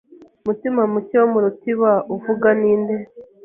[0.45, 2.95] Mutimamuke wo mu rutiba uvuga ni nde